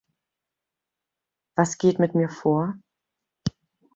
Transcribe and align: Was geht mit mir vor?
Was 1.55 1.77
geht 1.77 1.99
mit 1.99 2.15
mir 2.15 2.27
vor? 2.27 2.73